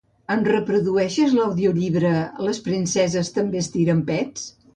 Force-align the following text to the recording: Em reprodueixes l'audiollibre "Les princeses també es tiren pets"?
Em 0.35 0.39
reprodueixes 0.45 1.35
l'audiollibre 1.39 2.15
"Les 2.47 2.61
princeses 2.69 3.31
també 3.37 3.61
es 3.63 3.71
tiren 3.77 4.03
pets"? 4.11 4.49